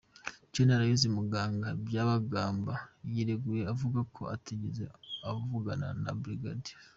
Gen 0.53 0.69
Aloys 0.73 1.01
Muganga, 1.17 1.67
Byabagamba 1.85 2.73
yireguye 3.13 3.61
avuga 3.73 3.99
ko 4.15 4.21
atigeze 4.35 4.83
avugana 5.29 5.87
na 6.03 6.11
Brig. 6.21 6.45